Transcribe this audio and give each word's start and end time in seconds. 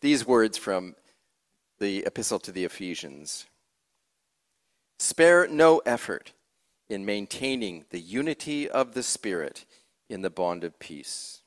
these 0.00 0.26
words 0.26 0.58
from 0.58 0.94
the 1.78 2.04
Epistle 2.06 2.38
to 2.40 2.52
the 2.52 2.64
Ephesians 2.64 3.46
Spare 4.98 5.46
no 5.48 5.78
effort 5.84 6.32
in 6.88 7.04
maintaining 7.04 7.84
the 7.90 8.00
unity 8.00 8.68
of 8.68 8.94
the 8.94 9.02
Spirit 9.02 9.66
in 10.08 10.22
the 10.22 10.30
bond 10.30 10.64
of 10.64 10.78
peace. 10.78 11.42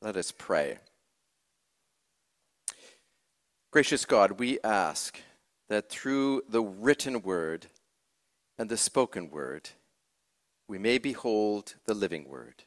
Let 0.00 0.16
us 0.16 0.32
pray. 0.32 0.78
Gracious 3.70 4.04
God, 4.04 4.38
we 4.38 4.58
ask 4.64 5.20
that 5.68 5.90
through 5.90 6.42
the 6.48 6.62
written 6.62 7.22
word 7.22 7.66
and 8.58 8.70
the 8.70 8.76
spoken 8.76 9.30
word, 9.30 9.70
we 10.68 10.78
may 10.78 10.98
behold 10.98 11.74
the 11.84 11.94
living 11.94 12.28
word, 12.28 12.64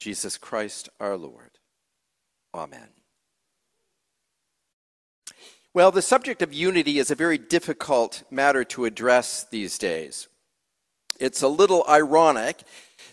Jesus 0.00 0.36
Christ 0.36 0.88
our 1.00 1.16
Lord. 1.16 1.58
Amen. 2.54 2.88
Well, 5.74 5.90
the 5.90 6.02
subject 6.02 6.40
of 6.40 6.54
unity 6.54 6.98
is 6.98 7.10
a 7.10 7.14
very 7.14 7.36
difficult 7.36 8.22
matter 8.30 8.64
to 8.64 8.86
address 8.86 9.44
these 9.44 9.76
days. 9.76 10.26
It's 11.20 11.42
a 11.42 11.48
little 11.48 11.84
ironic 11.88 12.62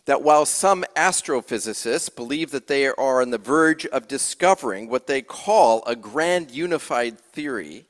that 0.05 0.21
while 0.21 0.45
some 0.45 0.85
astrophysicists 0.95 2.15
believe 2.15 2.51
that 2.51 2.67
they 2.67 2.87
are 2.87 3.21
on 3.21 3.31
the 3.31 3.37
verge 3.37 3.85
of 3.87 4.07
discovering 4.07 4.87
what 4.87 5.07
they 5.07 5.21
call 5.21 5.83
a 5.85 5.95
grand 5.95 6.51
unified 6.51 7.19
theory, 7.19 7.87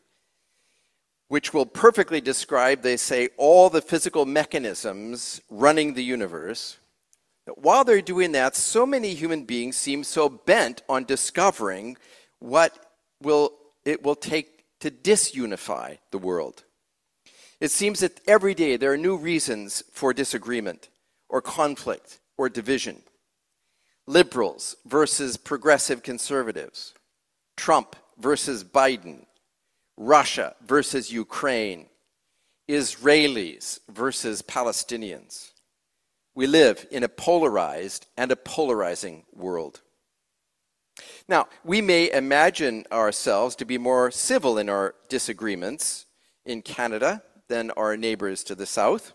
which 1.27 1.54
will 1.54 1.66
perfectly 1.66 2.22
describe, 2.22 2.82
they 2.82 2.98
say, 2.98 3.30
all 3.38 3.70
the 3.70 3.82
physical 3.82 4.26
mechanisms 4.26 5.41
running 5.50 5.94
the 5.94 6.04
universe, 6.04 6.77
that 7.46 7.60
while 7.60 7.84
they're 7.84 8.02
doing 8.02 8.32
that, 8.32 8.55
so 8.55 8.86
many 8.86 9.13
human 9.13 9.44
beings 9.44 9.76
seem 9.76 10.04
so 10.04 10.27
bent 10.27 10.82
on 10.90 11.04
discovering 11.04 11.98
what 12.40 12.91
will 13.22 13.54
it 13.84 14.02
will 14.02 14.16
take 14.16 14.55
to 14.86 14.92
disunify 14.92 15.98
the 16.12 16.20
world. 16.20 16.64
It 17.60 17.72
seems 17.72 18.02
that 18.02 18.22
every 18.28 18.54
day 18.54 18.78
there 18.78 18.94
are 18.94 18.98
new 18.98 19.18
reasons 19.18 19.82
for 19.92 20.14
disagreement 20.14 20.90
or 21.27 21.42
conflict 21.42 22.20
or 22.38 22.50
division. 22.50 23.02
Liberals 24.05 24.76
versus 24.86 25.38
progressive 25.38 26.04
conservatives, 26.04 26.94
Trump 27.58 27.96
versus 28.20 28.64
Biden, 28.64 29.26
Russia 29.98 30.55
versus 30.64 31.12
Ukraine, 31.12 31.88
Israelis 32.70 33.80
versus 33.90 34.44
Palestinians. 34.44 35.49
We 36.36 36.46
live 36.46 36.86
in 36.92 37.02
a 37.02 37.10
polarized 37.10 38.05
and 38.18 38.32
a 38.32 38.36
polarizing 38.36 39.24
world. 39.34 39.82
Now, 41.27 41.48
we 41.63 41.82
may 41.82 42.12
imagine 42.12 42.85
ourselves 42.91 43.55
to 43.57 43.65
be 43.65 43.77
more 43.77 44.12
civil 44.12 44.57
in 44.57 44.70
our 44.70 44.96
disagreements 45.10 46.05
in 46.46 46.62
Canada 46.62 47.24
than 47.48 47.71
our 47.71 47.98
neighbors 47.98 48.43
to 48.46 48.55
the 48.55 48.65
south. 48.65 49.13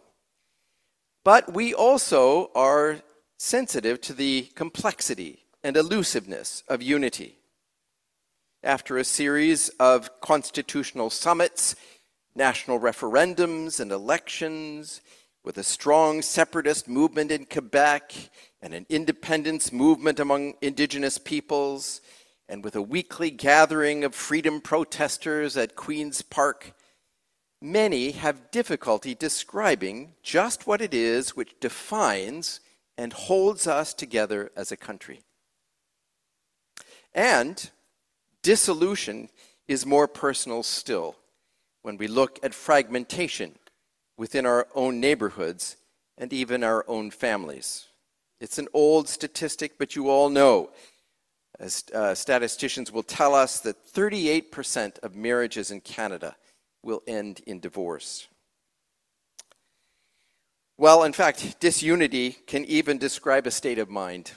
But 1.25 1.53
we 1.53 1.75
also 1.75 2.50
are 2.55 3.00
sensitive 3.39 4.00
to 4.03 4.12
the 4.12 4.50
complexity 4.55 5.47
and 5.62 5.77
elusiveness 5.77 6.62
of 6.69 6.83
unity. 6.83 7.39
After 8.62 8.98
a 8.98 9.05
series 9.05 9.69
of 9.81 10.20
constitutional 10.20 11.11
summits, 11.11 11.77
national 12.34 12.78
referendums, 12.78 13.81
and 13.81 13.91
elections, 13.91 15.00
with 15.42 15.56
a 15.56 15.62
strong 15.62 16.20
separatist 16.20 16.87
movement 16.89 17.31
in 17.31 17.47
Quebec 17.47 18.12
and 18.62 18.75
an 18.75 18.86
independence 18.89 19.72
movement 19.72 20.20
among 20.20 20.55
indigenous 20.61 21.19
peoples, 21.19 22.00
and 22.48 22.62
with 22.64 22.77
a 22.77 22.83
weekly 22.83 23.30
gathering 23.30 24.05
of 24.05 24.14
freedom 24.14 24.61
protesters 24.61 25.56
at 25.56 25.77
Queen's 25.77 26.20
Park, 26.20 26.75
many 27.62 28.11
have 28.12 28.50
difficulty 28.50 29.14
describing 29.14 30.14
just 30.22 30.66
what 30.66 30.81
it 30.81 30.92
is 30.92 31.37
which 31.37 31.59
defines 31.60 32.60
and 32.99 33.12
holds 33.12 33.66
us 33.66 33.94
together 33.94 34.50
as 34.56 34.72
a 34.72 34.76
country. 34.76 35.20
And 37.15 37.70
dissolution 38.43 39.31
is 39.69 39.87
more 39.87 40.09
personal 40.09 40.62
still 40.62 41.16
when 41.82 41.97
we 41.97 42.09
look 42.09 42.38
at 42.43 42.53
fragmentation 42.53 43.56
within 44.19 44.44
our 44.44 44.69
own 44.75 45.00
neighborhoods 45.00 45.76
and 46.19 46.32
even 46.32 46.62
our 46.62 46.84
own 46.87 47.10
families. 47.10 47.87
It's 48.41 48.59
an 48.59 48.69
old 48.73 49.09
statistic, 49.09 49.78
but 49.78 49.95
you 49.95 50.09
all 50.09 50.31
know, 50.31 50.71
as 51.59 51.84
uh, 51.95 52.15
statisticians 52.15 52.91
will 52.91 53.03
tell 53.03 53.34
us, 53.34 53.61
that 53.61 53.87
38% 53.93 54.99
of 55.01 55.15
marriages 55.15 55.71
in 55.71 55.83
Canada 55.83 56.37
will 56.83 57.03
end 57.06 57.41
in 57.47 57.61
divorce. 57.61 58.29
Well, 60.79 61.05
in 61.05 61.12
fact, 61.12 61.61
disunity 61.61 62.39
can 62.47 62.65
even 62.65 62.97
describe 62.97 63.47
a 63.47 63.50
state 63.50 63.79
of 63.79 63.91
mind. 63.91 64.33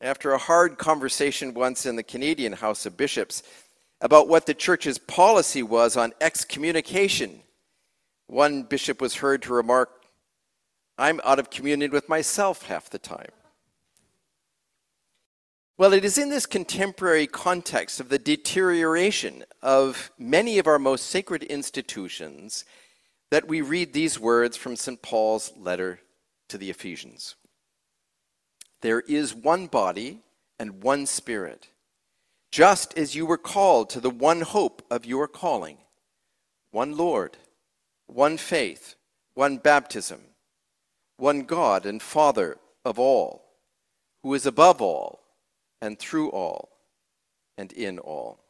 After 0.00 0.32
a 0.32 0.38
hard 0.38 0.78
conversation 0.78 1.54
once 1.54 1.86
in 1.86 1.94
the 1.94 2.02
Canadian 2.02 2.54
House 2.54 2.86
of 2.86 2.96
Bishops 2.96 3.44
about 4.00 4.26
what 4.26 4.46
the 4.46 4.54
church's 4.54 4.98
policy 4.98 5.62
was 5.62 5.96
on 5.96 6.12
excommunication, 6.20 7.42
one 8.26 8.64
bishop 8.64 9.00
was 9.00 9.14
heard 9.14 9.42
to 9.42 9.52
remark, 9.52 9.99
I'm 11.00 11.18
out 11.24 11.38
of 11.38 11.48
communion 11.48 11.92
with 11.92 12.10
myself 12.10 12.64
half 12.64 12.90
the 12.90 12.98
time. 12.98 13.30
Well, 15.78 15.94
it 15.94 16.04
is 16.04 16.18
in 16.18 16.28
this 16.28 16.44
contemporary 16.44 17.26
context 17.26 18.00
of 18.00 18.10
the 18.10 18.18
deterioration 18.18 19.44
of 19.62 20.10
many 20.18 20.58
of 20.58 20.66
our 20.66 20.78
most 20.78 21.06
sacred 21.06 21.42
institutions 21.44 22.66
that 23.30 23.48
we 23.48 23.62
read 23.62 23.94
these 23.94 24.20
words 24.20 24.58
from 24.58 24.76
St. 24.76 25.00
Paul's 25.00 25.54
letter 25.56 26.00
to 26.50 26.58
the 26.58 26.68
Ephesians 26.68 27.34
There 28.82 29.00
is 29.00 29.34
one 29.34 29.68
body 29.68 30.18
and 30.58 30.82
one 30.82 31.06
spirit, 31.06 31.68
just 32.52 32.98
as 32.98 33.14
you 33.16 33.24
were 33.24 33.38
called 33.38 33.88
to 33.90 34.00
the 34.00 34.10
one 34.10 34.42
hope 34.42 34.82
of 34.90 35.06
your 35.06 35.26
calling, 35.28 35.78
one 36.72 36.94
Lord, 36.94 37.38
one 38.06 38.36
faith, 38.36 38.96
one 39.32 39.56
baptism, 39.56 40.20
one 41.20 41.42
God 41.42 41.86
and 41.86 42.02
Father 42.02 42.58
of 42.84 42.98
all, 42.98 43.44
who 44.22 44.34
is 44.34 44.46
above 44.46 44.80
all 44.80 45.20
and 45.80 45.98
through 45.98 46.30
all 46.30 46.70
and 47.56 47.72
in 47.72 47.98
all. 47.98 48.40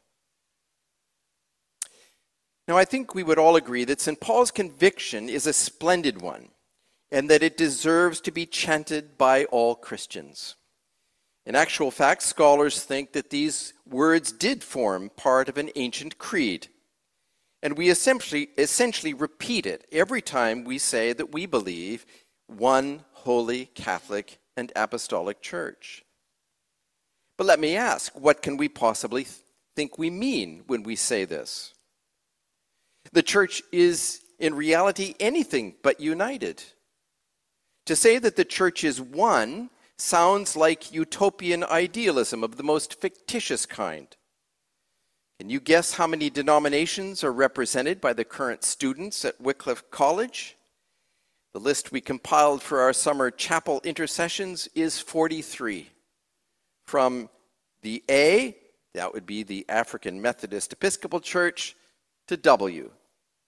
Now, 2.67 2.77
I 2.77 2.85
think 2.85 3.13
we 3.13 3.23
would 3.23 3.39
all 3.39 3.55
agree 3.55 3.83
that 3.85 3.99
St. 3.99 4.19
Paul's 4.19 4.51
conviction 4.51 5.27
is 5.27 5.45
a 5.45 5.53
splendid 5.53 6.21
one 6.21 6.49
and 7.11 7.29
that 7.29 7.43
it 7.43 7.57
deserves 7.57 8.21
to 8.21 8.31
be 8.31 8.45
chanted 8.45 9.17
by 9.17 9.45
all 9.45 9.75
Christians. 9.75 10.55
In 11.45 11.55
actual 11.55 11.91
fact, 11.91 12.21
scholars 12.21 12.83
think 12.83 13.13
that 13.13 13.29
these 13.29 13.73
words 13.85 14.31
did 14.31 14.63
form 14.63 15.09
part 15.17 15.49
of 15.49 15.57
an 15.57 15.71
ancient 15.75 16.17
creed. 16.17 16.67
And 17.63 17.77
we 17.77 17.89
essentially, 17.89 18.49
essentially 18.57 19.13
repeat 19.13 19.65
it 19.65 19.85
every 19.91 20.21
time 20.21 20.63
we 20.63 20.77
say 20.77 21.13
that 21.13 21.33
we 21.33 21.45
believe 21.45 22.05
one 22.51 23.03
holy 23.11 23.65
Catholic 23.67 24.39
and 24.57 24.71
Apostolic 24.75 25.41
Church. 25.41 26.03
But 27.37 27.47
let 27.47 27.59
me 27.59 27.75
ask, 27.75 28.13
what 28.13 28.41
can 28.41 28.57
we 28.57 28.69
possibly 28.69 29.25
think 29.75 29.97
we 29.97 30.09
mean 30.09 30.63
when 30.67 30.83
we 30.83 30.95
say 30.95 31.25
this? 31.25 31.73
The 33.13 33.23
church 33.23 33.63
is 33.71 34.21
in 34.39 34.53
reality 34.53 35.15
anything 35.19 35.75
but 35.81 35.99
united. 35.99 36.63
To 37.87 37.95
say 37.95 38.19
that 38.19 38.35
the 38.35 38.45
church 38.45 38.83
is 38.83 39.01
one 39.01 39.69
sounds 39.97 40.55
like 40.55 40.93
utopian 40.93 41.63
idealism 41.63 42.43
of 42.43 42.57
the 42.57 42.63
most 42.63 42.99
fictitious 43.01 43.65
kind. 43.65 44.15
Can 45.39 45.49
you 45.49 45.59
guess 45.59 45.95
how 45.95 46.05
many 46.05 46.29
denominations 46.29 47.23
are 47.23 47.33
represented 47.33 47.99
by 47.99 48.13
the 48.13 48.23
current 48.23 48.63
students 48.63 49.25
at 49.25 49.41
Wycliffe 49.41 49.89
College? 49.89 50.57
The 51.53 51.59
list 51.59 51.91
we 51.91 51.99
compiled 51.99 52.61
for 52.61 52.79
our 52.79 52.93
summer 52.93 53.29
chapel 53.29 53.81
intercessions 53.83 54.69
is 54.73 54.99
43 54.99 55.89
from 56.85 57.29
the 57.81 58.03
A, 58.09 58.55
that 58.93 59.13
would 59.13 59.25
be 59.25 59.43
the 59.43 59.65
African 59.67 60.21
Methodist 60.21 60.71
Episcopal 60.73 61.19
Church, 61.19 61.75
to 62.27 62.37
W, 62.37 62.91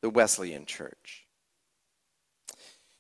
the 0.02 0.10
Wesleyan 0.10 0.66
Church. 0.66 1.26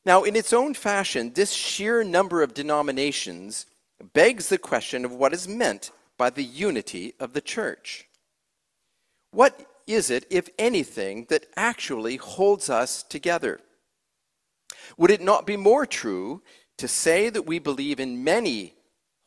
Now, 0.06 0.24
in 0.24 0.36
its 0.36 0.54
own 0.54 0.74
fashion, 0.74 1.32
this 1.34 1.52
sheer 1.52 2.04
number 2.04 2.42
of 2.42 2.54
denominations 2.54 3.66
begs 4.14 4.50
the 4.50 4.58
question 4.58 5.06
of 5.06 5.14
what 5.14 5.34
is 5.34 5.48
meant 5.48 5.92
by 6.18 6.30
the 6.30 6.44
unity 6.44 7.14
of 7.20 7.34
the 7.34 7.42
church. 7.42 8.08
What 9.32 9.66
is 9.88 10.10
it, 10.10 10.26
if 10.30 10.50
anything, 10.60 11.26
that 11.30 11.48
actually 11.56 12.18
holds 12.18 12.70
us 12.70 13.04
together? 13.04 13.60
Would 14.98 15.12
it 15.12 15.22
not 15.22 15.46
be 15.46 15.58
more 15.58 15.86
true 15.86 16.42
to 16.78 16.88
say 16.88 17.30
that 17.30 17.46
we 17.46 17.60
believe 17.60 18.00
in 18.00 18.24
many 18.24 18.76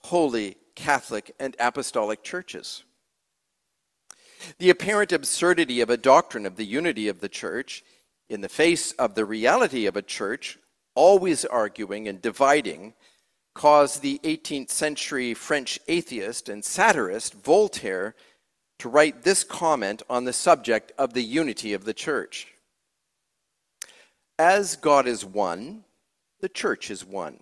holy 0.07 0.57
Catholic 0.77 1.35
and 1.41 1.57
apostolic 1.59 2.23
churches. 2.23 2.85
The 4.59 4.71
apparent 4.71 5.11
absurdity 5.11 5.81
of 5.81 5.91
a 5.91 5.97
doctrine 5.97 6.47
of 6.47 6.57
the 6.57 6.65
unity 6.65 7.09
of 7.09 7.21
the 7.21 7.29
church 7.29 7.83
in 8.29 8.43
the 8.43 8.49
face 8.49 8.93
of 8.93 9.15
the 9.15 9.25
reality 9.25 9.87
of 9.87 9.97
a 9.97 10.03
church 10.03 10.59
always 10.95 11.45
arguing 11.45 12.07
and 12.07 12.23
dividing 12.23 12.95
caused 13.55 14.03
the 14.03 14.21
18th 14.23 14.71
century 14.71 15.33
French 15.35 15.81
atheist 15.89 16.49
and 16.49 16.65
satirist 16.65 17.35
Voltaire 17.35 18.15
to 18.79 18.89
write 18.89 19.23
this 19.23 19.43
comment 19.43 20.03
on 20.11 20.25
the 20.25 20.33
subject 20.33 20.93
of 20.99 21.15
the 21.15 21.25
unity 21.25 21.73
of 21.73 21.85
the 21.85 21.95
church. 21.95 22.53
As 24.39 24.77
God 24.77 25.07
is 25.07 25.25
one, 25.25 25.85
the 26.41 26.49
church 26.49 26.91
is 26.91 27.05
one. 27.05 27.41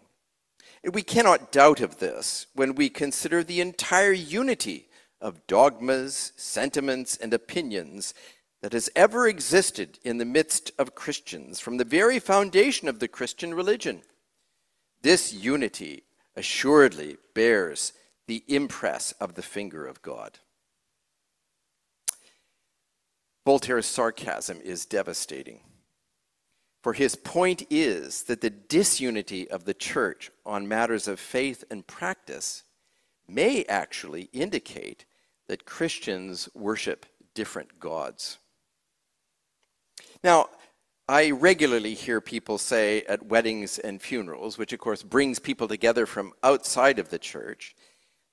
And 0.83 0.95
we 0.95 1.03
cannot 1.03 1.51
doubt 1.51 1.81
of 1.81 1.99
this 1.99 2.47
when 2.55 2.75
we 2.75 2.89
consider 2.89 3.43
the 3.43 3.61
entire 3.61 4.13
unity 4.13 4.89
of 5.21 5.47
dogmas, 5.47 6.33
sentiments, 6.37 7.17
and 7.17 7.33
opinions 7.33 8.15
that 8.61 8.73
has 8.73 8.91
ever 8.95 9.27
existed 9.27 9.99
in 10.05 10.19
the 10.19 10.25
midst 10.25 10.73
of 10.79 10.95
Christians 10.95 11.59
from 11.59 11.79
the 11.79 11.85
very 11.85 12.19
foundation 12.19 12.89
of 12.89 12.99
the 12.99 13.09
Christian 13.09 13.55
religion. 13.55 14.03
This 15.03 15.33
unity 15.33 16.05
assuredly 16.37 17.17
bears 17.35 17.93
the 18.27 18.45
impress 18.49 19.13
of 19.13 19.35
the 19.35 19.43
finger 19.43 19.87
of 19.87 20.03
God. 20.03 20.39
Voltaire's 23.45 23.87
sarcasm 23.87 24.61
is 24.63 24.87
devastating. 24.87 25.61
For 26.85 26.93
his 26.93 27.17
point 27.17 27.63
is 27.71 28.25
that 28.25 28.43
the 28.43 28.51
disunity 28.51 29.51
of 29.51 29.65
the 29.65 29.73
church 29.73 30.31
on 30.45 30.69
matters 30.69 31.09
of 31.09 31.19
faith 31.19 31.65
and 31.71 31.87
practice 31.87 32.63
may 33.27 33.65
actually 33.71 34.29
indicate 34.35 35.07
that 35.47 35.65
Christians 35.65 36.47
worship 36.53 37.07
different 37.33 37.81
gods. 37.81 38.37
Now, 40.23 40.51
I 41.09 41.31
regularly 41.31 41.95
hear 41.95 42.21
people 42.21 42.59
say 42.59 43.01
at 43.09 43.29
weddings 43.29 43.79
and 43.79 44.03
funerals, 44.03 44.59
which 44.59 44.75
of 44.75 44.79
course 44.79 45.03
brings 45.03 45.39
people 45.39 45.69
together 45.69 46.05
from 46.05 46.35
outside 46.43 46.99
of 46.99 47.09
the 47.09 47.19
church, 47.19 47.75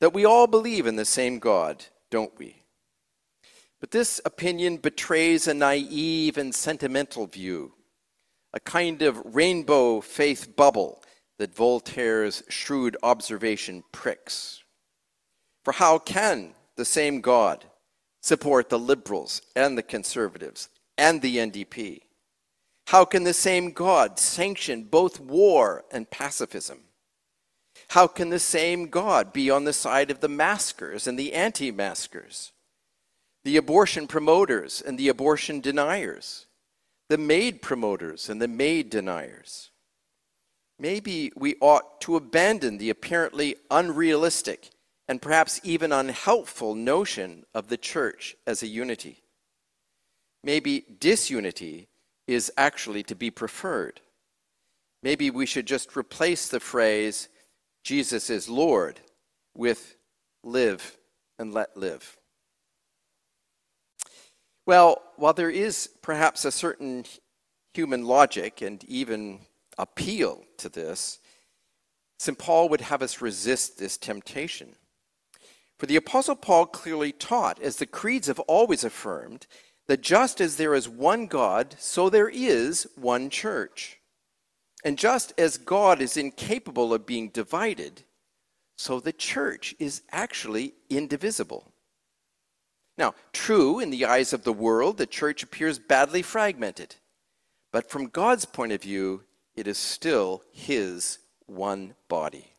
that 0.01 0.13
we 0.13 0.25
all 0.25 0.45
believe 0.45 0.88
in 0.88 0.98
the 0.98 1.06
same 1.06 1.39
God, 1.39 1.86
don't 2.09 2.38
we? 2.38 2.63
But 3.80 3.92
this 3.92 4.19
opinion 4.25 4.75
betrays 4.75 5.48
a 5.48 5.53
naive 5.53 6.38
and 6.38 6.53
sentimental 6.53 7.27
view, 7.27 7.75
a 8.53 8.59
kind 8.59 9.01
of 9.01 9.36
rainbow 9.36 10.01
faith 10.01 10.56
bubble 10.56 11.03
that 11.38 11.56
Voltaire's 11.56 12.44
shrewd 12.50 12.98
observation 13.01 13.83
pricks. 13.92 14.63
For 15.63 15.71
how 15.71 16.00
can 16.00 16.53
the 16.75 16.86
same 16.86 17.21
God 17.21 17.65
support 18.21 18.69
the 18.69 18.80
liberals 18.80 19.42
and 19.56 19.77
the 19.77 19.83
conservatives 19.83 20.69
and 20.98 21.21
the 21.21 21.38
NDP? 21.38 22.01
How 22.88 23.06
can 23.06 23.24
the 23.24 23.33
same 23.33 23.71
God 23.71 24.19
sanction 24.19 24.83
both 24.83 25.19
war 25.19 25.86
and 25.92 26.09
pacifism? 26.09 26.80
How 27.89 28.07
can 28.07 28.30
the 28.30 28.39
same 28.39 28.88
God 28.88 29.33
be 29.33 29.50
on 29.50 29.63
the 29.63 29.74
side 29.74 30.12
of 30.12 30.19
the 30.19 30.30
maskers 30.30 31.07
and 31.07 31.18
the 31.18 31.33
anti 31.33 31.71
maskers, 31.71 32.51
the 33.44 33.57
abortion 33.57 34.07
promoters 34.07 34.81
and 34.81 34.98
the 34.98 35.07
abortion 35.07 35.62
deniers, 35.62 36.45
the 37.11 37.17
MAID 37.17 37.61
promoters 37.61 38.29
and 38.29 38.41
the 38.41 38.47
MAID 38.47 38.89
deniers? 38.89 39.69
Maybe 40.79 41.29
we 41.35 41.57
ought 41.59 41.99
to 42.01 42.15
abandon 42.15 42.77
the 42.77 42.89
apparently 42.89 43.57
unrealistic 43.69 44.69
and 45.09 45.21
perhaps 45.21 45.59
even 45.61 45.91
unhelpful 45.91 46.73
notion 46.73 47.43
of 47.53 47.67
the 47.67 47.75
church 47.75 48.37
as 48.47 48.63
a 48.63 48.67
unity. 48.67 49.23
Maybe 50.41 50.85
disunity 50.99 51.89
is 52.29 52.49
actually 52.55 53.03
to 53.03 53.15
be 53.15 53.29
preferred. 53.29 53.99
Maybe 55.03 55.29
we 55.29 55.45
should 55.45 55.65
just 55.65 55.97
replace 55.97 56.47
the 56.47 56.61
phrase, 56.61 57.27
Jesus 57.83 58.29
is 58.29 58.47
Lord, 58.47 59.01
with 59.53 59.97
live 60.45 60.95
and 61.37 61.53
let 61.53 61.75
live. 61.75 62.17
Well, 64.65 65.01
while 65.15 65.33
there 65.33 65.49
is 65.49 65.89
perhaps 66.01 66.45
a 66.45 66.51
certain 66.51 67.05
human 67.73 68.05
logic 68.05 68.61
and 68.61 68.83
even 68.85 69.39
appeal 69.77 70.43
to 70.57 70.69
this, 70.69 71.19
St. 72.19 72.37
Paul 72.37 72.69
would 72.69 72.81
have 72.81 73.01
us 73.01 73.21
resist 73.21 73.79
this 73.79 73.97
temptation. 73.97 74.75
For 75.79 75.87
the 75.87 75.95
Apostle 75.95 76.35
Paul 76.35 76.67
clearly 76.67 77.11
taught, 77.11 77.59
as 77.59 77.77
the 77.77 77.87
creeds 77.87 78.27
have 78.27 78.39
always 78.41 78.83
affirmed, 78.83 79.47
that 79.87 80.01
just 80.01 80.39
as 80.39 80.57
there 80.57 80.75
is 80.75 80.87
one 80.87 81.25
God, 81.25 81.75
so 81.79 82.09
there 82.09 82.29
is 82.29 82.87
one 82.95 83.31
church. 83.31 83.97
And 84.83 84.97
just 84.97 85.33
as 85.39 85.57
God 85.57 86.01
is 86.01 86.17
incapable 86.17 86.93
of 86.93 87.07
being 87.07 87.29
divided, 87.29 88.03
so 88.77 88.99
the 88.99 89.11
church 89.11 89.73
is 89.79 90.03
actually 90.11 90.75
indivisible. 90.89 91.70
Now, 93.01 93.15
true, 93.33 93.80
in 93.80 93.89
the 93.89 94.06
eyes 94.06 94.31
of 94.31 94.44
the 94.44 94.53
world, 94.53 95.00
the 95.00 95.07
church 95.07 95.42
appears 95.42 95.80
badly 95.80 96.21
fragmented. 96.21 96.98
But 97.71 97.89
from 97.89 98.06
God's 98.06 98.45
point 98.45 98.74
of 98.74 98.83
view, 98.83 99.24
it 99.56 99.65
is 99.65 99.80
still 99.80 100.44
His 100.51 101.18
one 101.48 101.95
body. 102.09 102.53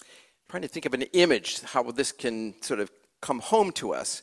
I'm 0.00 0.06
trying 0.48 0.62
to 0.62 0.68
think 0.68 0.86
of 0.86 0.94
an 0.94 1.02
image, 1.12 1.60
how 1.60 1.82
this 1.82 2.12
can 2.12 2.54
sort 2.62 2.80
of 2.80 2.90
come 3.20 3.40
home 3.40 3.72
to 3.72 3.92
us. 3.92 4.22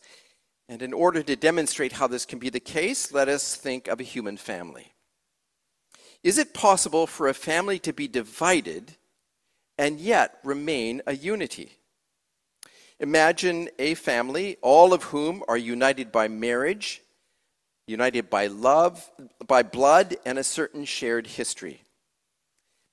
And 0.67 0.81
in 0.81 0.93
order 0.93 1.21
to 1.21 1.35
demonstrate 1.35 1.91
how 1.91 2.07
this 2.07 2.25
can 2.25 2.39
be 2.39 2.49
the 2.49 2.59
case, 2.59 3.11
let 3.11 3.29
us 3.29 3.55
think 3.55 3.87
of 3.87 3.99
a 3.99 4.03
human 4.03 4.35
family. 4.35 4.95
Is 6.23 6.39
it 6.39 6.55
possible 6.55 7.05
for 7.05 7.27
a 7.27 7.35
family 7.35 7.77
to 7.77 7.93
be 7.93 8.07
divided 8.07 8.95
and 9.77 9.99
yet 9.99 10.39
remain 10.43 11.03
a 11.05 11.15
unity? 11.15 11.78
Imagine 12.99 13.69
a 13.79 13.93
family, 13.93 14.57
all 14.61 14.93
of 14.93 15.03
whom 15.03 15.43
are 15.47 15.57
united 15.57 16.11
by 16.11 16.27
marriage, 16.27 17.01
united 17.87 18.29
by 18.29 18.47
love, 18.47 19.09
by 19.47 19.63
blood, 19.63 20.17
and 20.25 20.37
a 20.37 20.43
certain 20.43 20.83
shared 20.83 21.25
history. 21.25 21.83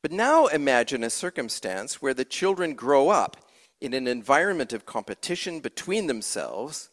But 0.02 0.12
now 0.12 0.46
imagine 0.46 1.02
a 1.02 1.10
circumstance 1.10 2.00
where 2.00 2.14
the 2.14 2.24
children 2.24 2.74
grow 2.74 3.08
up 3.08 3.36
in 3.80 3.92
an 3.94 4.06
environment 4.06 4.72
of 4.72 4.86
competition 4.86 5.58
between 5.58 6.06
themselves 6.06 6.90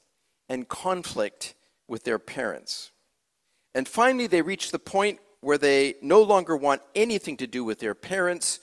and 0.50 0.68
conflict 0.68 1.54
with 1.88 2.06
their 2.06 2.20
parents. 2.20 2.92
And 3.76 3.88
finally, 3.88 4.26
they 4.26 4.42
reach 4.42 4.72
the 4.72 4.80
point 4.80 5.20
where 5.42 5.60
they 5.60 5.96
no 6.02 6.22
longer 6.22 6.58
want 6.58 6.82
anything 6.96 7.38
to 7.38 7.48
do 7.48 7.64
with 7.64 7.80
their 7.80 7.96
parents 7.96 8.60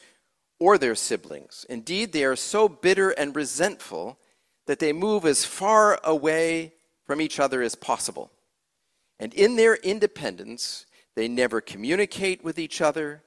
or 0.58 0.76
their 0.76 0.94
siblings. 0.96 1.64
Indeed, 1.68 2.12
they 2.12 2.24
are 2.24 2.36
so 2.36 2.68
bitter 2.68 3.10
and 3.10 3.36
resentful 3.36 4.18
that 4.66 4.78
they 4.78 4.92
move 4.92 5.24
as 5.24 5.44
far 5.44 5.98
away 6.04 6.72
from 7.06 7.20
each 7.20 7.40
other 7.40 7.62
as 7.62 7.74
possible. 7.74 8.30
And 9.18 9.34
in 9.34 9.56
their 9.56 9.74
independence, 9.74 10.86
they 11.16 11.28
never 11.28 11.60
communicate 11.60 12.44
with 12.44 12.58
each 12.58 12.80
other, 12.80 13.22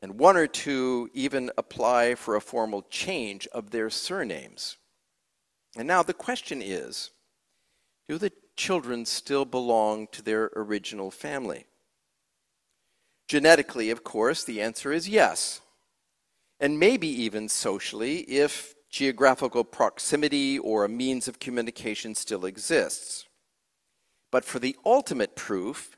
and 0.00 0.18
one 0.18 0.36
or 0.36 0.46
two 0.46 1.10
even 1.12 1.50
apply 1.58 2.14
for 2.14 2.36
a 2.36 2.40
formal 2.40 2.82
change 2.90 3.46
of 3.48 3.70
their 3.70 3.90
surnames. 3.90 4.76
And 5.76 5.88
now 5.88 6.02
the 6.02 6.14
question 6.14 6.60
is 6.62 7.10
do 8.08 8.18
the 8.18 8.32
children 8.56 9.04
still 9.04 9.44
belong 9.44 10.06
to 10.12 10.22
their 10.22 10.50
original 10.54 11.10
family? 11.10 11.66
Genetically, 13.28 13.90
of 13.90 14.04
course, 14.04 14.44
the 14.44 14.60
answer 14.60 14.92
is 14.92 15.08
yes. 15.08 15.60
And 16.60 16.78
maybe 16.78 17.08
even 17.08 17.48
socially, 17.48 18.18
if 18.20 18.74
geographical 18.92 19.64
proximity 19.64 20.58
or 20.58 20.84
a 20.84 20.88
means 20.88 21.26
of 21.26 21.40
communication 21.40 22.14
still 22.14 22.44
exists. 22.44 23.26
But 24.30 24.44
for 24.44 24.58
the 24.58 24.76
ultimate 24.84 25.34
proof, 25.34 25.96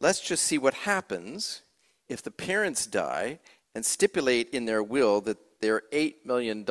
let's 0.00 0.20
just 0.20 0.42
see 0.42 0.56
what 0.56 0.74
happens 0.74 1.62
if 2.08 2.22
the 2.22 2.30
parents 2.30 2.86
die 2.86 3.40
and 3.74 3.84
stipulate 3.84 4.48
in 4.50 4.64
their 4.64 4.82
will 4.82 5.20
that 5.20 5.38
their 5.60 5.82
$8 5.92 6.24
million 6.24 6.64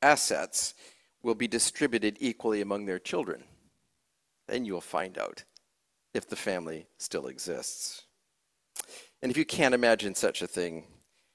assets 0.00 0.74
will 1.22 1.34
be 1.34 1.48
distributed 1.48 2.16
equally 2.20 2.60
among 2.60 2.86
their 2.86 3.00
children. 3.00 3.42
Then 4.46 4.64
you'll 4.64 4.80
find 4.80 5.18
out 5.18 5.42
if 6.14 6.28
the 6.28 6.36
family 6.36 6.86
still 6.98 7.26
exists. 7.26 8.04
And 9.22 9.30
if 9.30 9.36
you 9.36 9.44
can't 9.44 9.74
imagine 9.74 10.14
such 10.14 10.40
a 10.40 10.46
thing, 10.46 10.84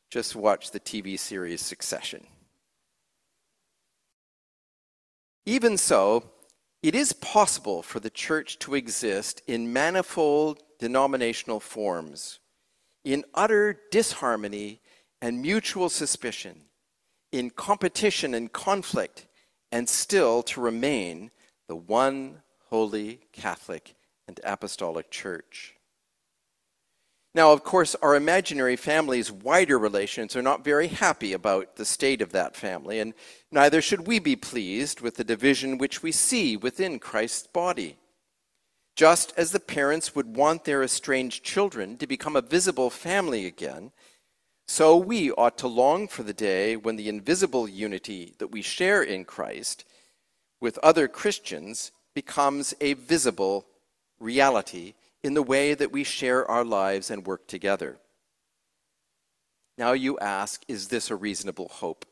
just 0.09 0.35
watch 0.35 0.71
the 0.71 0.79
TV 0.79 1.19
series 1.19 1.61
Succession. 1.61 2.25
Even 5.45 5.77
so, 5.77 6.23
it 6.81 6.95
is 6.95 7.13
possible 7.13 7.81
for 7.81 7.99
the 7.99 8.09
church 8.09 8.59
to 8.59 8.75
exist 8.75 9.41
in 9.47 9.73
manifold 9.73 10.63
denominational 10.79 11.59
forms, 11.59 12.39
in 13.03 13.23
utter 13.33 13.79
disharmony 13.91 14.81
and 15.21 15.41
mutual 15.41 15.89
suspicion, 15.89 16.65
in 17.31 17.49
competition 17.49 18.33
and 18.33 18.51
conflict, 18.51 19.27
and 19.71 19.87
still 19.87 20.43
to 20.43 20.61
remain 20.61 21.31
the 21.67 21.75
one 21.75 22.41
holy 22.69 23.21
Catholic 23.31 23.95
and 24.27 24.39
Apostolic 24.43 25.09
Church. 25.11 25.72
Now, 27.35 27.51
of 27.51 27.63
course, 27.63 27.95
our 27.95 28.15
imaginary 28.15 28.75
family's 28.75 29.31
wider 29.31 29.79
relations 29.79 30.35
are 30.35 30.43
not 30.43 30.63
very 30.63 30.87
happy 30.87 31.33
about 31.33 31.77
the 31.77 31.85
state 31.85 32.21
of 32.21 32.31
that 32.31 32.55
family, 32.55 32.99
and 32.99 33.15
neither 33.51 33.81
should 33.81 34.05
we 34.05 34.19
be 34.19 34.35
pleased 34.35 35.01
with 35.01 35.15
the 35.15 35.23
division 35.23 35.79
which 35.79 36.03
we 36.03 36.11
see 36.11 36.55
within 36.55 36.99
Christ's 36.99 37.47
body. 37.47 37.97
Just 38.95 39.33
as 39.35 39.51
the 39.51 39.59
parents 39.59 40.15
would 40.15 40.35
want 40.35 40.65
their 40.65 40.83
estranged 40.83 41.43
children 41.43 41.97
to 41.97 42.05
become 42.05 42.35
a 42.35 42.41
visible 42.41 42.91
family 42.91 43.47
again, 43.47 43.91
so 44.67 44.95
we 44.95 45.31
ought 45.31 45.57
to 45.57 45.67
long 45.67 46.07
for 46.07 46.21
the 46.21 46.33
day 46.33 46.75
when 46.75 46.97
the 46.97 47.09
invisible 47.09 47.67
unity 47.67 48.35
that 48.37 48.51
we 48.51 48.61
share 48.61 49.01
in 49.01 49.25
Christ 49.25 49.85
with 50.61 50.77
other 50.83 51.07
Christians 51.07 51.91
becomes 52.13 52.75
a 52.79 52.93
visible 52.93 53.65
reality 54.19 54.93
in 55.23 55.33
the 55.33 55.43
way 55.43 55.73
that 55.73 55.91
we 55.91 56.03
share 56.03 56.49
our 56.49 56.65
lives 56.65 57.09
and 57.09 57.25
work 57.25 57.47
together. 57.47 57.97
Now 59.77 59.93
you 59.93 60.19
ask, 60.19 60.63
is 60.67 60.89
this 60.89 61.09
a 61.09 61.15
reasonable 61.15 61.69
hope? 61.69 62.05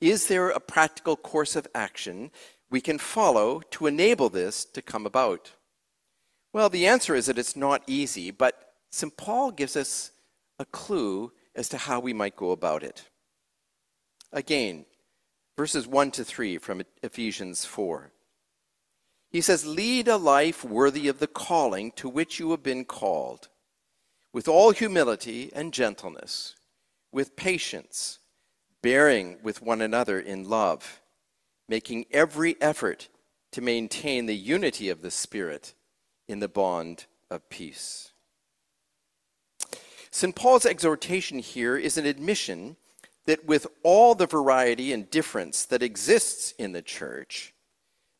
Is 0.00 0.28
there 0.28 0.50
a 0.50 0.60
practical 0.60 1.16
course 1.16 1.56
of 1.56 1.66
action 1.74 2.30
we 2.70 2.80
can 2.80 2.98
follow 2.98 3.60
to 3.70 3.86
enable 3.86 4.28
this 4.28 4.64
to 4.66 4.82
come 4.82 5.06
about? 5.06 5.52
Well, 6.52 6.68
the 6.68 6.86
answer 6.86 7.14
is 7.14 7.26
that 7.26 7.38
it's 7.38 7.56
not 7.56 7.82
easy, 7.86 8.30
but 8.30 8.74
St. 8.90 9.16
Paul 9.16 9.50
gives 9.50 9.76
us 9.76 10.12
a 10.58 10.64
clue 10.66 11.32
as 11.54 11.68
to 11.70 11.78
how 11.78 11.98
we 12.00 12.12
might 12.12 12.36
go 12.36 12.50
about 12.50 12.82
it. 12.82 13.08
Again, 14.32 14.84
verses 15.56 15.86
1 15.86 16.10
to 16.12 16.24
3 16.24 16.58
from 16.58 16.82
Ephesians 17.02 17.64
4. 17.64 18.12
He 19.32 19.40
says, 19.40 19.66
Lead 19.66 20.08
a 20.08 20.18
life 20.18 20.62
worthy 20.62 21.08
of 21.08 21.18
the 21.18 21.26
calling 21.26 21.90
to 21.92 22.08
which 22.08 22.38
you 22.38 22.50
have 22.50 22.62
been 22.62 22.84
called, 22.84 23.48
with 24.30 24.46
all 24.46 24.72
humility 24.72 25.50
and 25.54 25.72
gentleness, 25.72 26.54
with 27.10 27.34
patience, 27.34 28.18
bearing 28.82 29.38
with 29.42 29.62
one 29.62 29.80
another 29.80 30.20
in 30.20 30.48
love, 30.48 31.00
making 31.66 32.04
every 32.10 32.60
effort 32.60 33.08
to 33.52 33.62
maintain 33.62 34.26
the 34.26 34.36
unity 34.36 34.90
of 34.90 35.00
the 35.00 35.10
Spirit 35.10 35.72
in 36.28 36.40
the 36.40 36.48
bond 36.48 37.06
of 37.30 37.48
peace. 37.48 38.12
St. 40.10 40.36
Paul's 40.36 40.66
exhortation 40.66 41.38
here 41.38 41.78
is 41.78 41.96
an 41.96 42.04
admission 42.04 42.76
that 43.24 43.46
with 43.46 43.66
all 43.82 44.14
the 44.14 44.26
variety 44.26 44.92
and 44.92 45.10
difference 45.10 45.64
that 45.64 45.82
exists 45.82 46.52
in 46.58 46.72
the 46.72 46.82
church, 46.82 47.54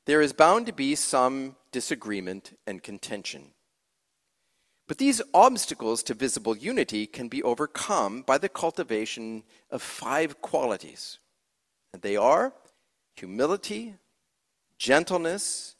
there 0.06 0.21
is 0.21 0.32
bound 0.32 0.66
to 0.66 0.73
be 0.73 0.94
some 0.94 1.56
disagreement 1.71 2.56
and 2.66 2.82
contention. 2.82 3.52
But 4.88 4.99
these 4.99 5.23
obstacles 5.32 6.02
to 6.04 6.14
visible 6.14 6.56
unity 6.56 7.06
can 7.06 7.28
be 7.28 7.42
overcome 7.42 8.23
by 8.23 8.38
the 8.38 8.49
cultivation 8.49 9.44
of 9.71 9.80
five 9.80 10.42
qualities. 10.42 11.18
And 11.92 12.02
they 12.02 12.16
are 12.16 12.52
humility, 13.16 13.94
gentleness, 14.78 15.76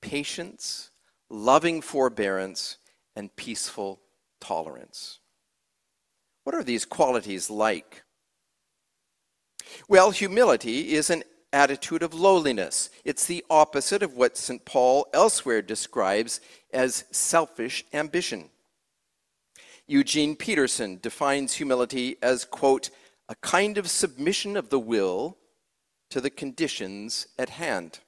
patience, 0.00 0.90
loving 1.28 1.80
forbearance, 1.80 2.78
and 3.16 3.34
peaceful 3.34 4.00
tolerance. 4.40 5.18
What 6.44 6.54
are 6.54 6.62
these 6.62 6.84
qualities 6.84 7.50
like? 7.50 8.04
Well, 9.88 10.12
humility 10.12 10.94
is 10.94 11.10
an 11.10 11.24
attitude 11.52 12.02
of 12.02 12.14
lowliness. 12.14 12.90
It's 13.04 13.26
the 13.26 13.44
opposite 13.48 14.02
of 14.02 14.16
what 14.16 14.36
St. 14.36 14.64
Paul 14.64 15.08
elsewhere 15.12 15.62
describes 15.62 16.40
as 16.72 17.04
selfish 17.10 17.84
ambition. 17.92 18.50
Eugene 19.86 20.34
Peterson 20.34 20.98
defines 21.00 21.54
humility 21.54 22.16
as, 22.20 22.44
quote, 22.44 22.90
a 23.28 23.36
kind 23.36 23.78
of 23.78 23.88
submission 23.88 24.56
of 24.56 24.68
the 24.68 24.78
will 24.78 25.36
to 26.10 26.20
the 26.20 26.30
conditions 26.30 27.26
at 27.38 27.50
hand. 27.50 28.00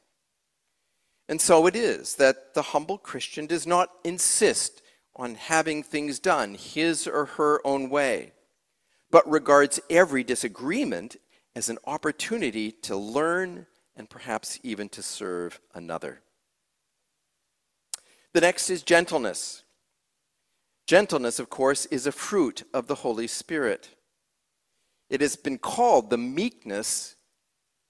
And 1.29 1.41
so 1.41 1.67
it 1.67 1.77
is 1.77 2.17
that 2.17 2.55
the 2.55 2.63
humble 2.63 2.99
Christian 2.99 3.47
does 3.47 3.67
not 3.67 3.91
insist 4.05 4.83
on 5.15 5.35
having 5.35 5.83
things 5.83 6.19
done 6.19 6.55
his 6.55 7.07
or 7.07 7.27
her 7.27 7.61
own 7.67 7.91
way, 7.91 8.33
but 9.11 9.29
regards 9.29 9.81
every 9.91 10.23
disagreement 10.25 11.17
as 11.59 11.69
an 11.69 11.79
opportunity 11.87 12.71
to 12.71 12.97
learn 12.97 13.67
and 13.97 14.09
perhaps 14.09 14.61
even 14.63 14.89
to 14.89 15.03
serve 15.03 15.61
another. 15.75 16.21
The 18.33 18.43
next 18.43 18.71
is 18.71 18.85
gentleness. 18.85 19.65
Gentleness, 20.87 21.41
of 21.41 21.51
course, 21.51 21.85
is 21.87 22.07
a 22.07 22.13
fruit 22.13 22.63
of 22.73 22.87
the 22.87 22.95
Holy 22.95 23.27
Spirit. 23.27 23.89
It 25.11 25.21
has 25.21 25.35
been 25.35 25.59
called 25.59 26.11
the 26.11 26.17
meekness 26.17 27.17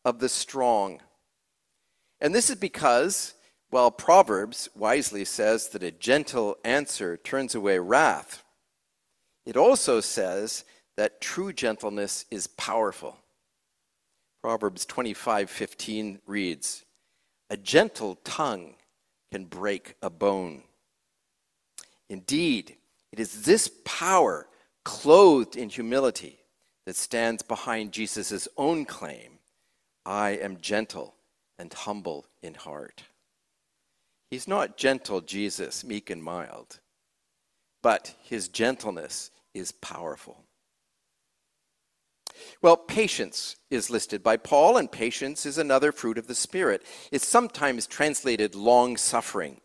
of 0.02 0.18
the 0.18 0.30
strong. 0.30 1.02
And 2.22 2.34
this 2.34 2.48
is 2.48 2.56
because, 2.56 3.34
while 3.68 3.90
Proverbs 3.90 4.70
wisely 4.74 5.26
says 5.26 5.68
that 5.68 5.82
a 5.82 5.90
gentle 5.90 6.56
answer 6.64 7.18
turns 7.18 7.54
away 7.54 7.78
wrath, 7.78 8.42
it 9.44 9.58
also 9.58 10.00
says 10.00 10.64
that 10.96 11.20
true 11.20 11.52
gentleness 11.52 12.24
is 12.30 12.46
powerful. 12.46 13.18
Proverbs 14.48 14.86
25:15 14.86 16.22
reads, 16.24 16.86
"A 17.50 17.56
gentle 17.58 18.16
tongue 18.24 18.76
can 19.30 19.44
break 19.44 19.96
a 20.00 20.08
bone." 20.08 20.66
Indeed, 22.08 22.78
it 23.12 23.20
is 23.20 23.42
this 23.42 23.70
power 23.84 24.48
clothed 24.84 25.54
in 25.54 25.68
humility 25.68 26.46
that 26.86 26.96
stands 26.96 27.42
behind 27.42 27.92
Jesus' 27.92 28.48
own 28.56 28.86
claim, 28.86 29.38
"I 30.06 30.30
am 30.30 30.62
gentle 30.62 31.14
and 31.58 31.70
humble 31.70 32.26
in 32.40 32.54
heart." 32.54 33.02
He's 34.30 34.48
not 34.48 34.78
gentle 34.78 35.20
Jesus, 35.20 35.84
meek 35.84 36.08
and 36.08 36.24
mild, 36.24 36.80
but 37.82 38.16
his 38.22 38.48
gentleness 38.48 39.30
is 39.52 39.72
powerful. 39.72 40.47
Well, 42.62 42.76
patience 42.76 43.56
is 43.70 43.90
listed 43.90 44.22
by 44.22 44.36
Paul, 44.36 44.76
and 44.76 44.90
patience 44.90 45.46
is 45.46 45.58
another 45.58 45.92
fruit 45.92 46.18
of 46.18 46.26
the 46.26 46.34
Spirit. 46.34 46.82
It's 47.12 47.26
sometimes 47.26 47.86
translated 47.86 48.54
long 48.54 48.96
suffering. 48.96 49.60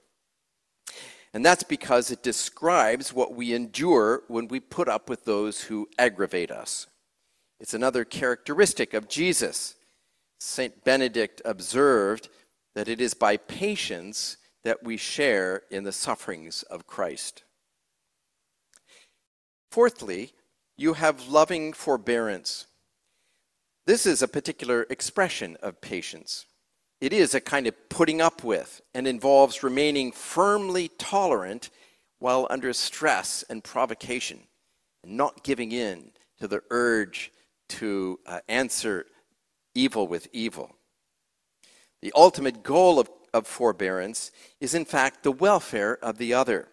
And 1.34 1.44
that's 1.44 1.64
because 1.64 2.12
it 2.12 2.22
describes 2.22 3.12
what 3.12 3.34
we 3.34 3.54
endure 3.54 4.24
when 4.28 4.48
we 4.48 4.60
put 4.60 4.88
up 4.88 5.10
with 5.10 5.26
those 5.26 5.62
who 5.62 5.90
aggravate 5.98 6.52
us. 6.52 6.88
It's 7.60 7.74
another 7.74 8.06
characteristic 8.06 8.94
of 8.94 9.10
Jesus. 9.10 9.76
St. 10.40 10.84
Benedict 10.84 11.42
observed 11.46 12.30
that 12.76 12.88
it 12.88 13.00
is 13.02 13.14
by 13.14 13.38
patience 13.38 14.38
that 14.64 14.84
we 14.84 14.98
share 14.98 15.64
in 15.72 15.84
the 15.84 15.92
sufferings 15.92 16.64
of 16.64 16.88
Christ. 16.88 17.44
Fourthly, 19.72 20.34
you 20.78 20.94
have 20.94 21.28
loving 21.28 21.74
forbearance. 21.74 22.68
This 23.86 24.06
is 24.06 24.22
a 24.22 24.28
particular 24.28 24.86
expression 24.90 25.58
of 25.62 25.82
patience. 25.82 26.46
It 27.02 27.12
is 27.12 27.36
a 27.36 27.42
kind 27.42 27.68
of 27.68 27.90
putting 27.90 28.22
up 28.22 28.44
with 28.44 28.82
and 28.94 29.08
involves 29.08 29.62
remaining 29.62 30.12
firmly 30.12 30.90
tolerant 30.98 31.70
while 32.20 32.48
under 32.50 32.72
stress 32.72 33.44
and 33.50 33.64
provocation 33.64 34.40
and 35.04 35.18
not 35.18 35.44
giving 35.44 35.74
in 35.74 36.12
to 36.40 36.48
the 36.48 36.62
urge 36.70 37.32
to 37.68 38.20
uh, 38.26 38.40
answer 38.48 39.06
evil 39.76 40.08
with 40.08 40.28
evil. 40.32 40.76
The 42.02 42.14
ultimate 42.16 42.64
goal 42.64 43.00
of, 43.00 43.10
of 43.34 43.48
forbearance 43.48 44.32
is, 44.62 44.74
in 44.74 44.86
fact, 44.86 45.24
the 45.24 45.32
welfare 45.32 45.98
of 46.02 46.18
the 46.18 46.34
other, 46.34 46.70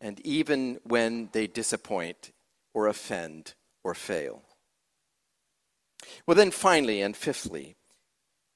and 0.00 0.20
even 0.20 0.80
when 0.84 1.28
they 1.32 1.46
disappoint 1.46 2.32
or 2.74 2.86
offend 2.86 3.54
or 3.84 3.94
fail. 3.94 4.42
Well, 6.26 6.34
then, 6.34 6.50
finally 6.50 7.02
and 7.02 7.16
fifthly, 7.16 7.76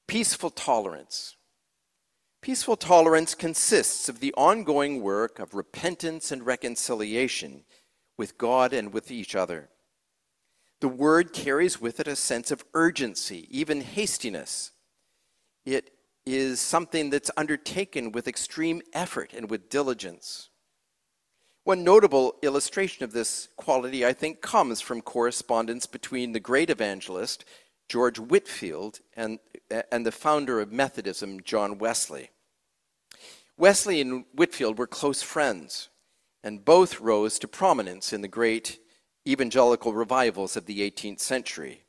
peaceful 0.07 0.49
tolerance. 0.49 1.35
Peaceful 2.41 2.77
tolerance 2.77 3.33
consists 3.33 4.07
of 4.07 4.19
the 4.19 4.33
ongoing 4.35 5.01
work 5.01 5.39
of 5.39 5.53
repentance 5.55 6.31
and 6.31 6.45
reconciliation 6.45 7.63
with 8.17 8.37
God 8.37 8.71
and 8.71 8.93
with 8.93 9.09
each 9.09 9.35
other. 9.35 9.69
The 10.81 10.87
word 10.87 11.33
carries 11.33 11.81
with 11.81 11.99
it 11.99 12.07
a 12.07 12.15
sense 12.15 12.51
of 12.51 12.63
urgency, 12.73 13.47
even 13.49 13.81
hastiness. 13.81 14.71
It 15.65 15.91
is 16.25 16.59
something 16.59 17.09
that's 17.09 17.31
undertaken 17.37 18.11
with 18.11 18.27
extreme 18.27 18.81
effort 18.93 19.33
and 19.33 19.49
with 19.49 19.69
diligence. 19.69 20.49
One 21.65 21.83
notable 21.83 22.35
illustration 22.43 23.03
of 23.03 23.11
this 23.11 23.49
quality, 23.57 24.05
I 24.05 24.13
think, 24.13 24.39
comes 24.39 24.81
from 24.81 25.01
correspondence 25.01 25.87
between 25.87 26.31
the 26.31 26.39
great 26.39 26.69
evangelist, 26.69 27.43
George 27.89 28.19
Whitefield, 28.19 28.99
and, 29.15 29.39
and 29.91 30.05
the 30.05 30.11
founder 30.11 30.61
of 30.61 30.71
Methodism, 30.71 31.41
John 31.41 31.79
Wesley. 31.79 32.29
Wesley 33.57 33.99
and 33.99 34.25
Whitefield 34.31 34.77
were 34.77 34.85
close 34.85 35.23
friends, 35.23 35.89
and 36.43 36.63
both 36.63 37.01
rose 37.01 37.39
to 37.39 37.47
prominence 37.47 38.13
in 38.13 38.21
the 38.21 38.27
great 38.27 38.77
evangelical 39.27 39.91
revivals 39.91 40.55
of 40.55 40.67
the 40.67 40.87
18th 40.87 41.19
century. 41.19 41.81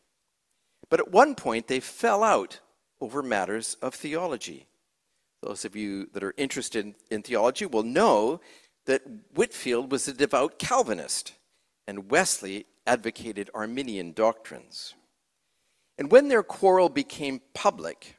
But 0.88 1.00
at 1.00 1.12
one 1.12 1.34
point, 1.34 1.68
they 1.68 1.80
fell 1.80 2.22
out 2.22 2.60
over 2.98 3.22
matters 3.22 3.76
of 3.82 3.94
theology. 3.94 4.68
Those 5.42 5.66
of 5.66 5.76
you 5.76 6.08
that 6.14 6.24
are 6.24 6.32
interested 6.38 6.94
in 7.10 7.22
theology 7.22 7.66
will 7.66 7.82
know 7.82 8.40
that 8.86 9.02
Whitefield 9.34 9.92
was 9.92 10.08
a 10.08 10.12
devout 10.12 10.58
Calvinist, 10.58 11.34
and 11.86 12.10
Wesley 12.10 12.66
advocated 12.86 13.50
Arminian 13.54 14.12
doctrines. 14.12 14.94
And 15.98 16.10
when 16.10 16.28
their 16.28 16.42
quarrel 16.42 16.88
became 16.88 17.40
public, 17.54 18.16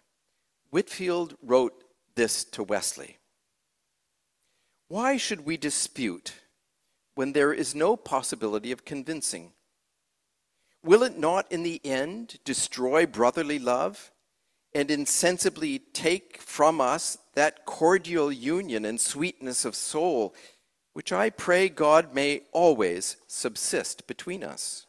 Whitefield 0.69 1.35
wrote 1.41 1.83
this 2.15 2.43
to 2.45 2.63
Wesley 2.63 3.17
Why 4.87 5.17
should 5.17 5.45
we 5.45 5.57
dispute 5.57 6.33
when 7.15 7.33
there 7.33 7.53
is 7.53 7.75
no 7.75 7.95
possibility 7.95 8.71
of 8.71 8.85
convincing? 8.85 9.53
Will 10.83 11.03
it 11.03 11.17
not 11.17 11.51
in 11.51 11.63
the 11.63 11.81
end 11.83 12.39
destroy 12.45 13.05
brotherly 13.05 13.59
love 13.59 14.11
and 14.73 14.91
insensibly 14.91 15.79
take 15.79 16.39
from 16.41 16.79
us 16.79 17.17
that 17.33 17.65
cordial 17.65 18.31
union 18.31 18.85
and 18.85 19.01
sweetness 19.01 19.65
of 19.65 19.75
soul 19.75 20.35
which 20.97 21.13
I 21.13 21.29
pray 21.29 21.69
God 21.69 22.15
may 22.15 22.41
always 22.51 23.17
subsist 23.27 24.07
between 24.07 24.43
us? 24.43 24.87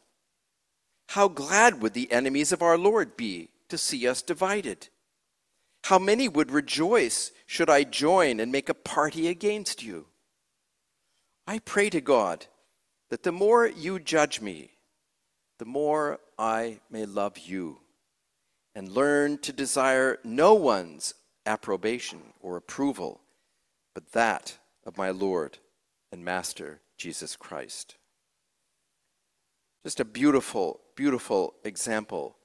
How 1.08 1.28
glad 1.28 1.82
would 1.82 1.92
the 1.92 2.10
enemies 2.10 2.50
of 2.50 2.62
our 2.62 2.78
Lord 2.78 3.14
be 3.14 3.50
to 3.68 3.76
see 3.76 4.08
us 4.08 4.22
divided? 4.22 4.88
How 5.84 5.98
many 5.98 6.26
would 6.26 6.50
rejoice 6.50 7.30
should 7.44 7.68
I 7.68 7.84
join 7.84 8.40
and 8.40 8.50
make 8.50 8.70
a 8.70 8.74
party 8.74 9.28
against 9.28 9.82
you? 9.82 10.06
I 11.46 11.58
pray 11.58 11.90
to 11.90 12.00
God 12.00 12.46
that 13.10 13.22
the 13.22 13.30
more 13.30 13.66
you 13.66 13.98
judge 13.98 14.40
me, 14.40 14.70
the 15.58 15.66
more 15.66 16.20
I 16.38 16.80
may 16.90 17.04
love 17.04 17.36
you 17.36 17.80
and 18.74 18.88
learn 18.88 19.36
to 19.40 19.52
desire 19.52 20.20
no 20.24 20.54
one's 20.54 21.12
approbation 21.44 22.32
or 22.40 22.56
approval, 22.56 23.20
but 23.94 24.12
that 24.12 24.56
of 24.86 24.96
my 24.96 25.10
Lord 25.10 25.58
and 26.12 26.24
Master 26.24 26.80
Jesus 26.96 27.36
Christ. 27.36 27.96
Just 29.84 30.00
a 30.00 30.04
beautiful, 30.04 30.80
beautiful 30.96 31.54
example 31.64 32.36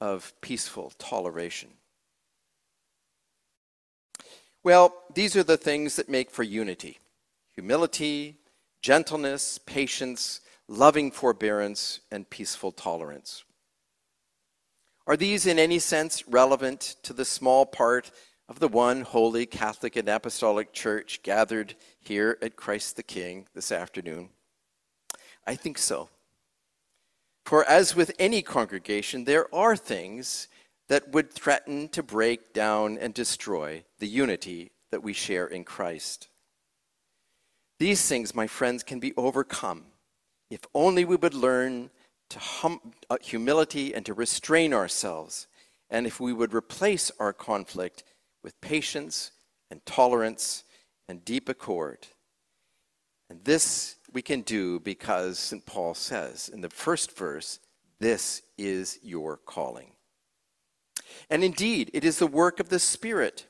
of 0.00 0.32
peaceful 0.40 0.92
toleration. 0.98 1.70
Well, 4.62 4.94
these 5.14 5.36
are 5.36 5.42
the 5.42 5.56
things 5.56 5.96
that 5.96 6.08
make 6.08 6.30
for 6.30 6.42
unity 6.42 6.98
humility, 7.54 8.36
gentleness, 8.82 9.58
patience, 9.58 10.40
loving 10.68 11.10
forbearance, 11.10 11.98
and 12.10 12.30
peaceful 12.30 12.70
tolerance. 12.70 13.42
Are 15.08 15.16
these 15.16 15.46
in 15.46 15.58
any 15.58 15.80
sense 15.80 16.28
relevant 16.28 16.96
to 17.02 17.12
the 17.12 17.24
small 17.24 17.66
part 17.66 18.12
of 18.48 18.60
the 18.60 18.68
one 18.68 19.02
holy 19.02 19.46
Catholic 19.46 19.96
and 19.96 20.08
Apostolic 20.08 20.72
Church 20.72 21.22
gathered 21.22 21.74
here 22.00 22.38
at 22.40 22.56
Christ 22.56 22.96
the 22.96 23.02
King 23.02 23.46
this 23.54 23.70
afternoon? 23.70 24.30
I 25.46 25.54
think 25.54 25.78
so. 25.78 26.08
For 27.44 27.64
as 27.64 27.96
with 27.96 28.12
any 28.18 28.42
congregation, 28.42 29.24
there 29.24 29.52
are 29.54 29.76
things 29.76 30.48
that 30.88 31.12
would 31.12 31.32
threaten 31.32 31.88
to 31.90 32.02
break 32.02 32.52
down 32.52 32.98
and 32.98 33.12
destroy 33.12 33.84
the 33.98 34.08
unity 34.08 34.70
that 34.90 35.02
we 35.02 35.12
share 35.12 35.46
in 35.46 35.64
Christ. 35.64 36.28
These 37.78 38.08
things, 38.08 38.34
my 38.34 38.46
friends, 38.46 38.82
can 38.82 38.98
be 38.98 39.14
overcome 39.16 39.84
if 40.50 40.60
only 40.74 41.04
we 41.04 41.16
would 41.16 41.34
learn 41.34 41.90
to 42.30 42.38
hum- 42.38 42.92
uh, 43.10 43.18
humility 43.20 43.94
and 43.94 44.04
to 44.06 44.14
restrain 44.14 44.72
ourselves, 44.72 45.46
and 45.90 46.06
if 46.06 46.20
we 46.20 46.32
would 46.32 46.54
replace 46.54 47.10
our 47.18 47.32
conflict 47.32 48.02
with 48.48 48.58
patience 48.62 49.30
and 49.70 49.84
tolerance 49.84 50.64
and 51.06 51.22
deep 51.22 51.50
accord. 51.50 52.06
And 53.28 53.44
this 53.44 53.96
we 54.10 54.22
can 54.22 54.40
do 54.40 54.80
because 54.80 55.38
St. 55.38 55.66
Paul 55.66 55.92
says 55.92 56.48
in 56.48 56.62
the 56.62 56.70
first 56.70 57.14
verse, 57.14 57.58
This 58.00 58.40
is 58.56 58.98
your 59.02 59.36
calling. 59.36 59.92
And 61.28 61.44
indeed, 61.44 61.90
it 61.92 62.06
is 62.06 62.20
the 62.20 62.26
work 62.26 62.58
of 62.58 62.70
the 62.70 62.78
Spirit 62.78 63.46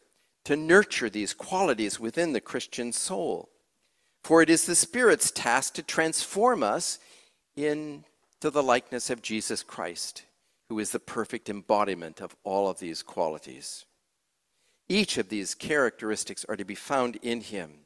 to 0.46 0.56
nurture 0.56 1.08
these 1.08 1.32
qualities 1.32 2.00
within 2.00 2.32
the 2.32 2.40
Christian 2.40 2.90
soul. 2.92 3.50
For 4.24 4.42
it 4.42 4.50
is 4.50 4.66
the 4.66 4.74
Spirit's 4.74 5.30
task 5.30 5.74
to 5.74 5.84
transform 5.84 6.64
us 6.64 6.98
into 7.56 8.02
the 8.50 8.64
likeness 8.64 9.11
of 9.11 9.22
Jesus 9.22 9.62
Christ, 9.62 10.24
who 10.68 10.80
is 10.80 10.90
the 10.90 10.98
perfect 10.98 11.48
embodiment 11.48 12.20
of 12.20 12.34
all 12.42 12.68
of 12.68 12.80
these 12.80 13.04
qualities. 13.04 13.84
Each 14.88 15.18
of 15.18 15.29
these 15.29 15.55
characteristics 15.55 16.44
are 16.48 16.57
to 16.57 16.64
be 16.64 16.74
found 16.74 17.16
in 17.16 17.42
him. 17.42 17.81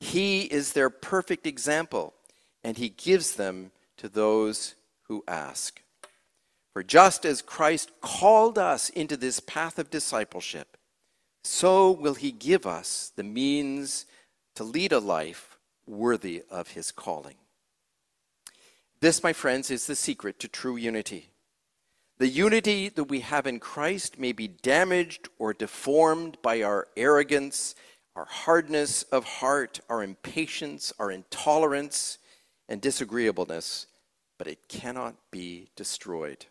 He 0.00 0.42
is 0.42 0.72
their 0.72 0.90
perfect 0.90 1.46
example, 1.46 2.14
and 2.64 2.76
he 2.76 2.88
gives 2.88 3.36
them 3.36 3.70
to 3.98 4.08
those 4.08 4.74
who 5.04 5.22
ask. 5.28 5.82
For 6.72 6.82
just 6.82 7.24
as 7.24 7.42
Christ 7.42 7.92
called 8.00 8.58
us 8.58 8.88
into 8.88 9.16
this 9.16 9.40
path 9.40 9.78
of 9.78 9.90
discipleship, 9.90 10.76
so 11.44 11.90
will 11.90 12.14
he 12.14 12.32
give 12.32 12.66
us 12.66 13.12
the 13.14 13.22
means 13.22 14.06
to 14.54 14.64
lead 14.64 14.92
a 14.92 14.98
life 14.98 15.58
worthy 15.86 16.42
of 16.50 16.68
his 16.68 16.92
calling. 16.92 17.36
This, 19.00 19.22
my 19.22 19.32
friends, 19.32 19.70
is 19.70 19.86
the 19.86 19.96
secret 19.96 20.38
to 20.40 20.48
true 20.48 20.76
unity. 20.76 21.31
The 22.22 22.28
unity 22.28 22.88
that 22.90 23.08
we 23.10 23.18
have 23.18 23.48
in 23.48 23.58
Christ 23.58 24.16
may 24.16 24.30
be 24.30 24.46
damaged 24.46 25.28
or 25.40 25.52
deformed 25.52 26.38
by 26.40 26.62
our 26.62 26.86
arrogance, 26.96 27.74
our 28.14 28.26
hardness 28.26 29.02
of 29.02 29.24
heart, 29.24 29.80
our 29.88 30.04
impatience, 30.04 30.92
our 31.00 31.10
intolerance, 31.10 32.18
and 32.68 32.80
disagreeableness, 32.80 33.88
but 34.38 34.46
it 34.46 34.68
cannot 34.68 35.16
be 35.32 35.70
destroyed. 35.74 36.46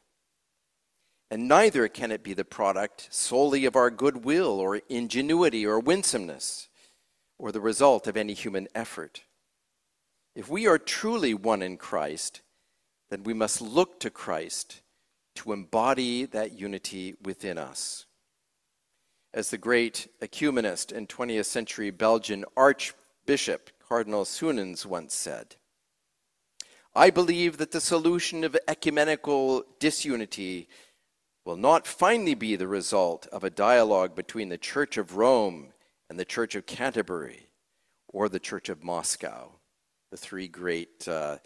And 1.30 1.48
neither 1.48 1.88
can 1.88 2.12
it 2.12 2.22
be 2.22 2.34
the 2.34 2.44
product 2.44 3.08
solely 3.10 3.64
of 3.64 3.78
our 3.78 3.90
goodwill 3.90 4.60
or 4.60 4.82
ingenuity 4.90 5.66
or 5.66 5.80
winsomeness 5.80 6.68
or 7.40 7.54
the 7.54 7.62
result 7.62 8.08
of 8.08 8.18
any 8.18 8.34
human 8.34 8.68
effort. 8.76 9.22
If 10.36 10.50
we 10.50 10.68
are 10.68 10.78
truly 10.78 11.34
one 11.34 11.62
in 11.62 11.78
Christ, 11.78 12.42
then 13.10 13.24
we 13.24 13.34
must 13.34 13.62
look 13.62 14.02
to 14.02 14.10
Christ 14.10 14.81
to 15.36 15.54
embody 15.54 16.26
that 16.26 16.60
unity 16.60 17.16
within 17.24 17.58
us. 17.58 18.06
As 19.34 19.50
the 19.50 19.58
great 19.58 20.08
ecumenist 20.22 20.92
and 20.92 21.08
20th 21.08 21.46
century 21.46 21.90
Belgian 21.90 22.44
Archbishop 22.58 23.70
Cardinal 23.88 24.26
Suenens 24.26 24.86
once 24.86 25.14
said, 25.14 25.56
I 26.94 27.10
believe 27.10 27.58
that 27.58 27.72
the 27.72 27.80
solution 27.80 28.44
of 28.44 28.58
ecumenical 28.68 29.64
disunity 29.80 30.68
will 31.46 31.56
not 31.56 31.88
finally 31.88 32.36
be 32.36 32.58
the 32.58 32.68
result 32.68 33.26
of 33.28 33.44
a 33.44 33.50
dialogue 33.50 34.14
between 34.16 34.50
the 34.50 34.58
Church 34.58 34.98
of 34.98 35.16
Rome 35.16 35.74
and 36.10 36.20
the 36.20 36.26
Church 36.26 36.56
of 36.56 36.66
Canterbury 36.66 37.48
or 38.10 38.28
the 38.28 38.40
Church 38.40 38.68
of 38.68 38.84
Moscow, 38.84 39.54
the 40.12 40.18
three 40.18 40.50
great 40.50 41.08
uh, 41.08 41.38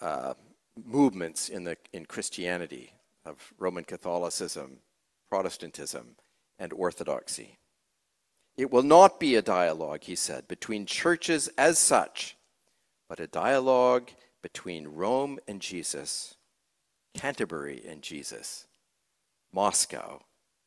uh, 0.00 0.32
movements 0.82 1.50
in, 1.50 1.64
the, 1.64 1.76
in 1.92 2.06
Christianity 2.06 2.92
of 3.24 3.52
Roman 3.58 3.84
Catholicism, 3.84 4.78
Protestantism, 5.28 6.16
and 6.58 6.72
Orthodoxy. 6.72 7.58
It 8.56 8.72
will 8.72 8.82
not 8.82 9.20
be 9.20 9.36
a 9.36 9.42
dialogue, 9.42 10.02
he 10.02 10.16
said, 10.16 10.48
between 10.48 10.86
churches 10.86 11.48
as 11.56 11.78
such, 11.78 12.36
but 13.08 13.20
a 13.20 13.26
dialogue 13.26 14.10
between 14.42 14.88
Rome 14.88 15.38
and 15.46 15.60
Jesus, 15.60 16.34
Canterbury 17.14 17.84
and 17.86 18.02
Jesus, 18.02 18.66
Moscow 19.52 20.22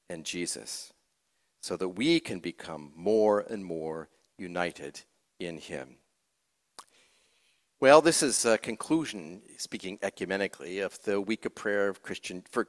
and 0.10 0.24
Jesus, 0.26 0.94
so 1.62 1.76
that 1.78 1.90
we 1.90 2.20
can 2.20 2.40
become 2.40 2.92
more 2.96 3.40
and 3.40 3.66
more 3.66 4.10
united 4.38 5.02
in 5.40 5.58
him. 5.58 5.98
Well, 7.82 8.04
this 8.04 8.22
is 8.22 8.46
a 8.46 8.60
conclusion, 8.60 9.42
speaking 9.58 9.98
ecumenically, 10.04 10.86
of 10.86 11.02
the 11.02 11.20
week 11.20 11.46
of 11.48 11.56
prayer 11.56 11.88
of 11.88 12.04
Christian 12.04 12.44
for 12.52 12.68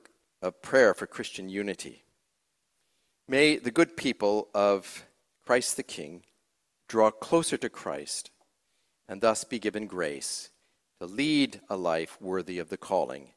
prayer 0.62 0.94
for 0.94 1.06
Christian 1.06 1.50
unity. 1.50 2.04
May 3.28 3.58
the 3.58 3.70
good 3.70 3.94
people 3.94 4.48
of 4.54 5.04
Christ 5.44 5.76
the 5.76 5.82
King 5.82 6.22
draw 6.88 7.10
closer 7.10 7.58
to 7.58 7.68
Christ 7.68 8.30
and 9.06 9.20
thus 9.20 9.44
be 9.44 9.58
given 9.58 9.86
grace 9.86 10.48
to 10.98 11.06
lead 11.06 11.60
a 11.68 11.76
life 11.76 12.16
worthy 12.18 12.58
of 12.58 12.70
the 12.70 12.78
calling 12.78 13.32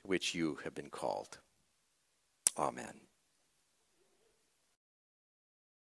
to 0.00 0.08
which 0.08 0.34
you 0.34 0.60
have 0.64 0.74
been 0.74 0.88
called. 0.88 1.40
Amen. 2.56 3.07